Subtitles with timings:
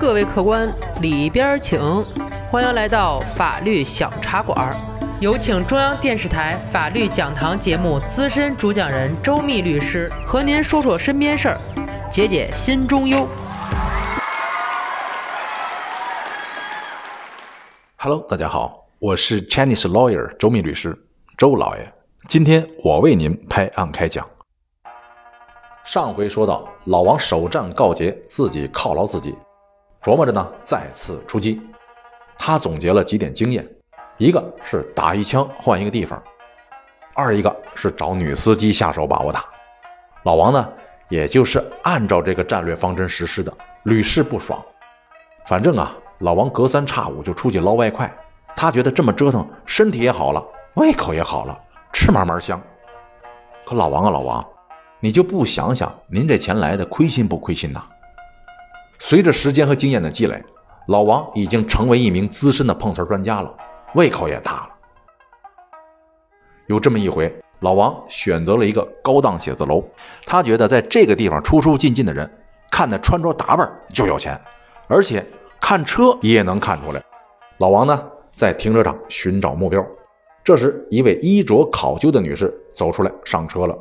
[0.00, 1.78] 各位客官，里边请，
[2.50, 4.74] 欢迎来到法律小茶馆。
[5.20, 11.60] 有请中央电视台法律讲堂节目资深主讲人周密律师和您说说身边事儿，
[12.10, 13.28] 解解心中忧。
[17.98, 20.98] Hello，大家好，我是 Chinese lawyer 周密律师，
[21.36, 21.92] 周老爷。
[22.26, 24.26] 今天我为您拍案开讲。
[25.84, 29.34] 上回说到，老王首战告捷，自己犒劳自己，
[30.02, 31.60] 琢磨着呢再次出击。
[32.38, 33.66] 他总结了几点经验：
[34.16, 36.18] 一个是打一枪换一个地方；
[37.14, 39.44] 二一个是找女司机下手把我打。
[40.22, 40.68] 老王呢，
[41.10, 44.62] 也就是按照这个战略方针实施的，屡试不爽。
[45.44, 48.10] 反正啊，老王隔三差五就出去捞外快，
[48.56, 50.42] 他觉得这么折腾，身体也好了，
[50.74, 51.58] 胃口也好了，
[51.92, 52.58] 吃嘛嘛香。
[53.66, 54.46] 可老王啊，老王，
[54.98, 57.82] 你就不想想您这钱来的亏心不亏心呐？
[59.02, 60.44] 随着时间和经验的积累，
[60.88, 63.52] 老王已经成为一名资深的碰瓷专家了，
[63.94, 64.70] 胃口也大了。
[66.66, 69.82] 有这么一回，老王选择了一个高档写字楼，
[70.26, 72.30] 他觉得在这个地方出出进进的人，
[72.70, 74.38] 看那穿着打扮就有钱，
[74.86, 75.26] 而且
[75.58, 77.02] 看车也能看出来。
[77.56, 79.84] 老王呢，在停车场寻找目标。
[80.44, 83.76] 这时，一位衣着考究的女士走出来上车了。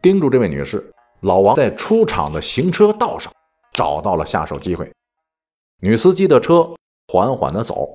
[0.00, 3.30] 盯住这位女士，老王在出厂的行车道上
[3.76, 4.90] 找到了下手机会。
[5.82, 6.70] 女司机的车
[7.12, 7.90] 缓缓地走，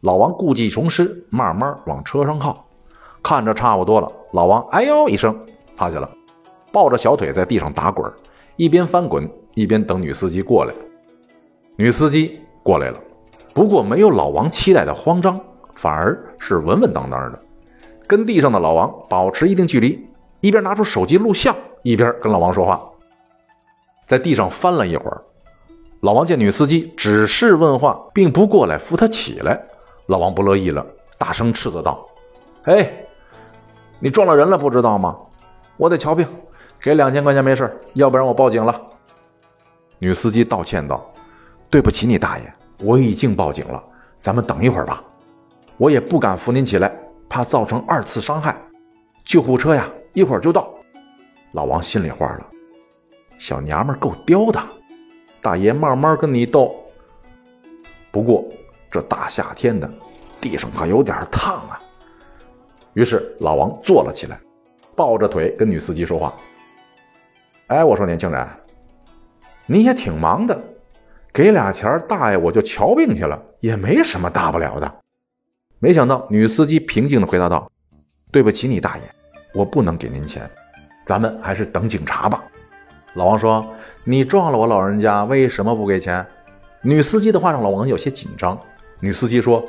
[0.00, 2.66] 老王故技重施，慢慢往车上靠。
[3.22, 6.10] 看着差不多了，老王哎呦一声趴下了，
[6.72, 8.12] 抱着小腿在地上打滚，
[8.56, 10.74] 一边翻滚一边等女司机过来。
[11.76, 12.98] 女司机过来了，
[13.54, 15.38] 不过没有老王期待的慌张，
[15.76, 17.40] 反而是稳稳当当的，
[18.08, 20.08] 跟地上的老王保持一定距离，
[20.40, 22.82] 一边拿出手机录像，一边跟老王说话。
[24.10, 25.22] 在地上翻了一会儿，
[26.00, 29.62] 老王见女司机只是问话，并不过来扶她起来，
[30.06, 30.84] 老王不乐意了，
[31.16, 32.04] 大声斥责道
[32.66, 32.90] ：“哎！”
[34.00, 35.16] 你撞了人了，不知道吗？
[35.76, 36.26] 我得瞧病，
[36.80, 38.82] 给两千块钱没事，要不然我报警了。
[40.00, 41.08] 女司机道歉道
[41.70, 43.80] ：“对不起，你大爷，我已经报警了，
[44.16, 45.04] 咱们等一会儿吧。
[45.76, 46.92] 我也不敢扶您起来，
[47.28, 48.60] 怕造成二次伤害。
[49.24, 50.68] 救护车呀，一会儿就到。”
[51.54, 52.46] 老王心里话了，
[53.40, 54.60] 小娘们够刁的，
[55.40, 56.76] 大爷慢慢跟你斗。
[58.12, 58.44] 不过
[58.90, 59.90] 这大夏天的，
[60.38, 61.80] 地上可有点烫啊。
[62.92, 64.38] 于是老王坐了起来，
[64.94, 66.36] 抱着腿跟女司机说话
[67.68, 68.46] ：“哎，我说年轻人，
[69.64, 70.62] 你也挺忙的，
[71.32, 74.94] 给俩钱，大爷我就瞧病去了，也没什么大不了的。”
[75.80, 77.72] 没想到女司机平静地回答道
[78.30, 79.04] ：“对不起，你大爷，
[79.54, 80.48] 我不能给您钱，
[81.06, 82.44] 咱们还是等警察吧。”
[83.14, 83.66] 老王说
[84.04, 86.24] ：“你撞了我老人家，为什么不给钱？”
[86.82, 88.58] 女司机的话让老王有些紧张。
[89.00, 89.64] 女司机说：“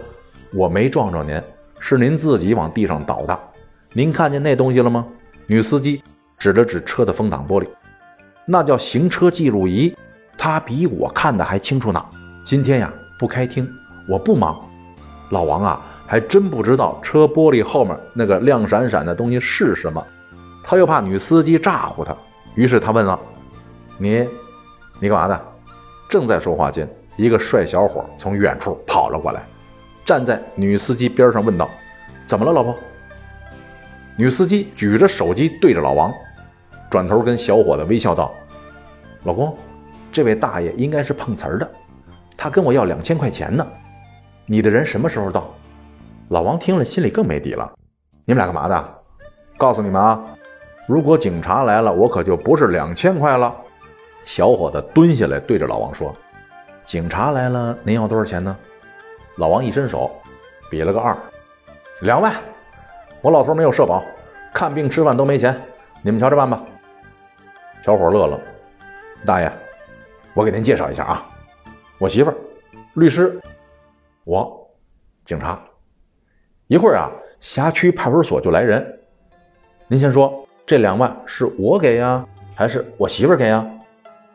[0.53, 1.41] 我没撞着您。”
[1.83, 3.39] 是您自己往地上倒的，
[3.93, 5.03] 您看见那东西了吗？
[5.47, 6.03] 女司机
[6.37, 7.67] 指了指车的风挡玻璃，
[8.45, 9.91] 那叫行车记录仪，
[10.37, 12.05] 她比我看的还清楚呢。
[12.45, 13.67] 今天呀不开庭，
[14.07, 14.61] 我不忙。
[15.31, 20.05] 老王啊，还真不知道车玻璃后面那个亮闪闪的东西是什么，
[20.63, 22.15] 他又怕女司机咋呼他，
[22.53, 23.19] 于是他问了
[24.01, 24.27] ：“你，
[24.99, 25.39] 你干嘛的？”
[26.09, 29.43] 正在说话间，一个帅小伙从远处跑了过来。
[30.03, 31.69] 站在女司机边上问道
[32.25, 32.75] ：“怎么了，老婆？”
[34.17, 36.11] 女司机举着手机对着老王，
[36.89, 38.33] 转头跟小伙子微笑道
[39.23, 39.55] ：“老公，
[40.11, 41.71] 这位大爷应该是碰瓷儿的，
[42.35, 43.65] 他跟我要两千块钱呢。
[44.47, 45.53] 你的人什么时候到？”
[46.29, 47.71] 老王听了心里更没底了
[48.25, 48.99] ：“你们俩干嘛的？
[49.57, 50.19] 告诉你们啊，
[50.87, 53.55] 如果警察来了，我可就不是两千块了。”
[54.23, 56.15] 小伙子蹲下来对着老王说
[56.85, 58.55] ：“警察来了，您要多少钱呢？”
[59.37, 60.11] 老王一伸手，
[60.69, 61.17] 比了个二，
[62.01, 62.33] 两万。
[63.21, 64.03] 我老头没有社保，
[64.53, 65.59] 看病吃饭都没钱，
[66.01, 66.63] 你们瞧着办吧。
[67.83, 68.39] 小伙乐了，
[69.25, 69.51] 大爷，
[70.33, 71.29] 我给您介绍一下啊，
[71.97, 72.35] 我媳妇儿，
[72.93, 73.39] 律师，
[74.23, 74.69] 我，
[75.23, 75.59] 警察。
[76.67, 78.99] 一会儿啊，辖区派出所就来人。
[79.87, 82.25] 您先说，这两万是我给呀，
[82.55, 83.65] 还是我媳妇儿给呀？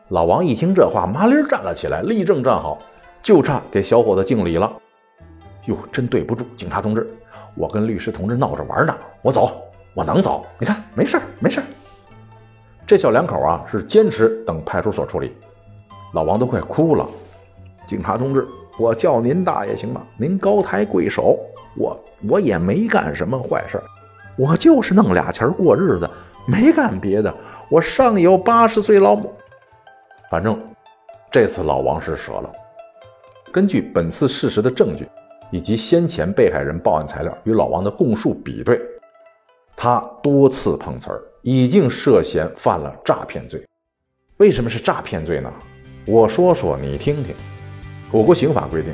[0.09, 2.79] 老王一听这话，麻溜站了起来，立正站好，
[3.21, 4.71] 就差给小伙子敬礼了。
[5.65, 7.13] 哟，真对不住，警察同志，
[7.55, 9.51] 我跟律师同志闹着玩呢，我走，
[9.93, 10.45] 我能走。
[10.59, 11.65] 你看，没事儿没事儿
[12.85, 15.35] 这小两口啊，是坚持等派出所处理。
[16.13, 17.05] 老王都快哭了。
[17.85, 18.47] 警察同志，
[18.79, 20.01] 我叫您大爷行吗？
[20.15, 21.37] 您高抬贵手，
[21.75, 23.77] 我我也没干什么坏事，
[24.37, 26.09] 我就是弄俩钱过日子，
[26.47, 27.33] 没干别的。
[27.69, 29.33] 我上有八十岁老母，
[30.29, 30.59] 反正
[31.31, 32.51] 这次老王是折了。
[33.51, 35.07] 根据本次事实的证据，
[35.51, 38.79] 以及先前被害人报案材料与老王的供述比对，
[39.75, 43.65] 他多次碰瓷儿，已经涉嫌犯了诈骗罪。
[44.35, 45.51] 为什么是诈骗罪呢？
[46.05, 47.33] 我说说你听听。
[48.11, 48.93] 我国刑法规定，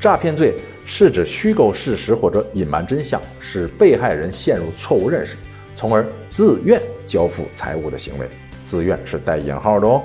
[0.00, 5.36] 诈骗罪是指虚构事实或者隐瞒真相，使被害人陷入错误认识，
[5.74, 8.28] 从而自愿交付财物的行为。
[8.64, 10.02] 自愿是带引号的哦。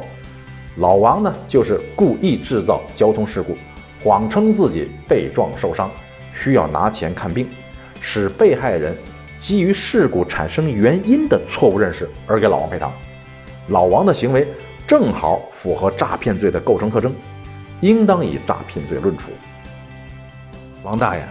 [0.78, 3.58] 老王呢，就是故意制造交通事故，
[4.04, 5.92] 谎称自己被撞受伤，
[6.34, 7.50] 需要拿钱看病，
[8.00, 8.96] 使被害人
[9.38, 12.94] 基于事故产生原因的错误认识而给老王赔偿。
[13.68, 14.48] 老王的行为
[14.86, 17.14] 正好符合诈骗罪的构成特征。
[17.82, 19.30] 应当以诈骗罪论处。
[20.82, 21.24] 王大爷，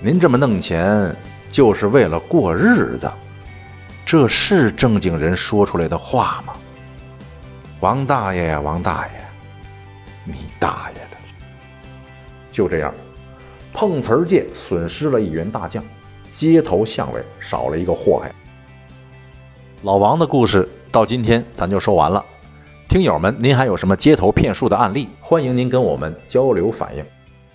[0.00, 1.14] 您这么弄钱
[1.50, 3.10] 就是为了过日子，
[4.02, 6.54] 这是正经人说出来的话吗？
[7.84, 9.12] 王大爷呀，王大爷，
[10.24, 11.18] 你大爷的！
[12.50, 12.94] 就这样，
[13.74, 15.84] 碰瓷儿界损失了一员大将，
[16.30, 18.34] 街头巷尾少了一个祸害。
[19.82, 22.24] 老王的故事到今天咱就说完了。
[22.88, 25.10] 听友们，您还有什么街头骗术的案例？
[25.20, 27.04] 欢迎您跟我们交流反映。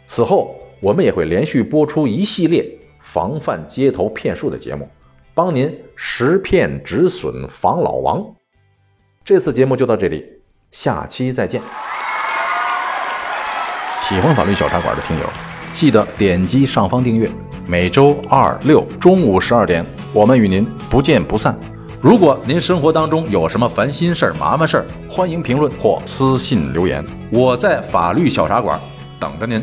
[0.05, 2.63] 此后，我们也会连续播出一系列
[2.99, 4.87] 防范街头骗术的节目，
[5.33, 8.23] 帮您识骗止损，防老王。
[9.29, 10.25] 这次节目就到这里，
[10.71, 11.61] 下期再见。
[14.01, 15.25] 喜欢法律小茶馆的听友，
[15.71, 17.29] 记得点击上方订阅。
[17.67, 21.55] 每周二六中午十二点，我们与您不见不散。
[22.01, 28.79] 如果您生活当中有什么烦心事儿、麻烦事儿，欢迎评论或私信留言，我在法律小茶馆
[29.19, 29.61] 等着您。